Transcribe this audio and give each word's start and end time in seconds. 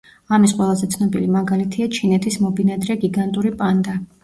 ამის 0.35 0.53
ყველაზე 0.61 0.89
ცნობილი 0.95 1.29
მაგალითია 1.35 1.91
ჩინეთის 1.99 2.39
მობინადრე 2.47 2.99
გიგანტური 3.07 3.55
პანდა. 3.63 3.99